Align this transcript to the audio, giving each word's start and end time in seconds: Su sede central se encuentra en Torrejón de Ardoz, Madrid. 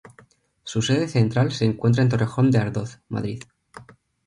Su 0.63 0.81
sede 0.81 1.07
central 1.07 1.51
se 1.51 1.63
encuentra 1.63 2.01
en 2.01 2.09
Torrejón 2.09 2.49
de 2.49 2.57
Ardoz, 2.57 3.01
Madrid. 3.07 3.43